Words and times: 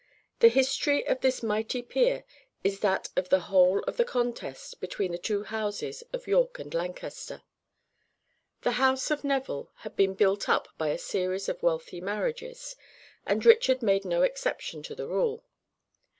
The 0.39 0.47
history 0.47 1.05
of 1.05 1.21
this 1.21 1.43
mighty 1.43 1.83
peer 1.83 2.23
is 2.63 2.79
that 2.79 3.09
of 3.15 3.29
the 3.29 3.41
whole 3.41 3.83
of 3.83 3.97
the 3.97 4.03
contest 4.03 4.79
between 4.81 5.11
the 5.11 5.19
two 5.19 5.43
houses 5.43 6.03
of 6.11 6.25
York 6.25 6.57
and 6.57 6.73
Lancaster. 6.73 7.43
The 8.63 8.71
house 8.81 9.11
of 9.11 9.23
Neville 9.23 9.69
had 9.81 9.95
been 9.95 10.15
built 10.15 10.49
up 10.49 10.67
by 10.79 10.87
a 10.87 10.97
series 10.97 11.47
of 11.47 11.61
wealthy 11.61 12.01
marriages, 12.01 12.75
and 13.27 13.45
Richard 13.45 13.83
made 13.83 14.03
no 14.03 14.23
exception 14.23 14.81
to 14.81 14.95
the 14.95 15.05
rule. 15.05 15.43